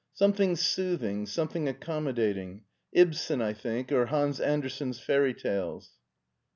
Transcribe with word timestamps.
"Something 0.15 0.55
soothing, 0.55 1.27
something 1.27 1.67
accommodating: 1.67 2.63
Ibsen, 2.91 3.39
I 3.39 3.53
think, 3.53 3.91
or 3.91 4.07
Hans 4.07 4.39
Andersen's 4.39 4.99
Fairy 4.99 5.35
Tales. 5.35 5.91